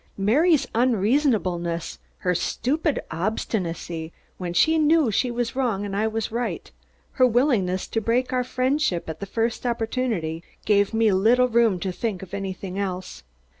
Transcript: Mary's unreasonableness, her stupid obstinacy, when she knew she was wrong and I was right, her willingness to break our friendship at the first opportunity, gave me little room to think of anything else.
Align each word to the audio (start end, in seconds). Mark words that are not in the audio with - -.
Mary's 0.17 0.67
unreasonableness, 0.73 1.99
her 2.17 2.33
stupid 2.33 2.99
obstinacy, 3.11 4.11
when 4.39 4.51
she 4.51 4.79
knew 4.79 5.11
she 5.11 5.29
was 5.29 5.55
wrong 5.55 5.85
and 5.85 5.95
I 5.95 6.07
was 6.07 6.31
right, 6.31 6.71
her 7.11 7.27
willingness 7.27 7.85
to 7.89 8.01
break 8.01 8.33
our 8.33 8.43
friendship 8.43 9.07
at 9.07 9.19
the 9.19 9.27
first 9.27 9.63
opportunity, 9.63 10.43
gave 10.65 10.91
me 10.91 11.11
little 11.11 11.49
room 11.49 11.79
to 11.81 11.91
think 11.91 12.23
of 12.23 12.33
anything 12.33 12.79
else. 12.79 13.21